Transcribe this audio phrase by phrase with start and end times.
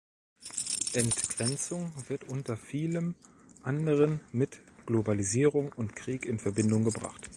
[0.93, 3.13] Entgrenzung wird unter vielem
[3.61, 7.29] anderen mit Globalisierung und Krieg in Verbindung gebracht.